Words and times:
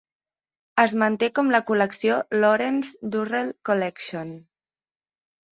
Es 0.83 0.93
manté 1.01 1.27
com 1.39 1.51
la 1.55 1.59
col·lecció 1.67 2.17
Lawrence 2.39 3.13
Durrell 3.17 3.53
Collection. 3.71 4.33